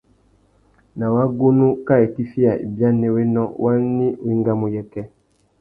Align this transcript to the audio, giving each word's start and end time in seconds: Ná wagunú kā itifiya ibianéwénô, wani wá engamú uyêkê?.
Ná 0.99 1.05
wagunú 1.15 1.67
kā 1.87 1.95
itifiya 2.07 2.53
ibianéwénô, 2.65 3.43
wani 3.63 4.07
wá 4.21 4.29
engamú 4.33 4.65
uyêkê?. 4.69 5.01